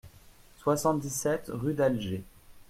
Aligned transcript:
soixante-dix-sept 0.57 1.51
rue 1.53 1.75
d'Alger 1.75 2.23